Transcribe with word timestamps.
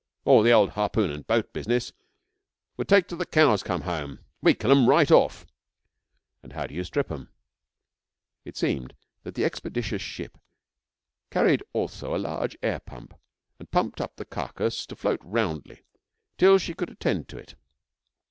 'All 0.25 0.41
the 0.41 0.51
old 0.51 0.71
harpoon 0.71 1.11
and 1.11 1.27
boat 1.27 1.53
business 1.53 1.93
would 2.75 2.87
take 2.87 3.05
till 3.07 3.19
the 3.19 3.25
cows 3.27 3.61
come 3.61 3.81
home. 3.81 4.17
We 4.41 4.55
kill 4.55 4.71
'em 4.71 4.89
right 4.89 5.11
off.' 5.11 5.45
'And 6.41 6.53
how 6.53 6.65
d'you 6.65 6.83
strip 6.83 7.11
'em?' 7.11 7.29
It 8.43 8.57
seemed 8.57 8.95
that 9.21 9.35
the 9.35 9.45
expeditious 9.45 10.01
ship 10.01 10.39
carried 11.29 11.61
also 11.71 12.15
a 12.15 12.17
large 12.17 12.57
air 12.63 12.79
pump, 12.79 13.13
and 13.59 13.69
pumped 13.69 14.01
up 14.01 14.15
the 14.15 14.25
carcass 14.25 14.87
to 14.87 14.95
float 14.95 15.19
roundly 15.23 15.83
till 16.35 16.57
she 16.57 16.73
could 16.73 16.89
attend 16.89 17.27
to 17.29 17.37
it. 17.37 17.53